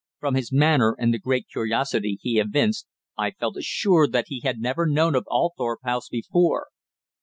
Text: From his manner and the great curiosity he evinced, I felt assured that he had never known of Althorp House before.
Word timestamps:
From 0.19 0.33
his 0.33 0.51
manner 0.51 0.95
and 0.97 1.13
the 1.13 1.19
great 1.19 1.45
curiosity 1.47 2.17
he 2.19 2.39
evinced, 2.39 2.87
I 3.17 3.29
felt 3.29 3.55
assured 3.55 4.13
that 4.13 4.29
he 4.29 4.39
had 4.39 4.57
never 4.57 4.87
known 4.89 5.13
of 5.13 5.27
Althorp 5.29 5.81
House 5.83 6.09
before. 6.09 6.69